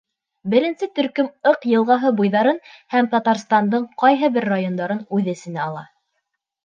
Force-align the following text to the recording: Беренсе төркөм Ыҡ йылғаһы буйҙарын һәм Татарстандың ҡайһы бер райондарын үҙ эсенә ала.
Беренсе 0.53 0.87
төркөм 0.99 1.27
Ыҡ 1.51 1.67
йылғаһы 1.73 2.11
буйҙарын 2.21 2.59
һәм 2.95 3.09
Татарстандың 3.13 3.87
ҡайһы 4.05 4.31
бер 4.39 4.49
райондарын 4.55 5.05
үҙ 5.19 5.31
эсенә 5.35 5.63
ала. 5.67 5.85